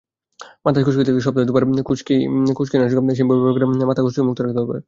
[0.65, 1.63] মাথায় খুশকি থাকলে সপ্তাহে দুবার
[2.59, 4.77] খুশকিনাশক শ্যাম্পু ব্যবহার করে মাথা খুশকিমুক্ত রাখতে হবে।